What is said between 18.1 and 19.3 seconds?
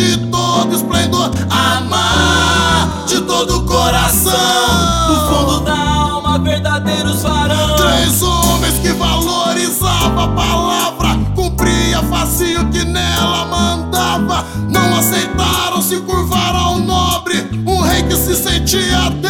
se sentia Deus